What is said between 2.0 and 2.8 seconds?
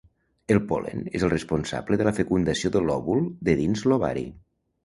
de la fecundació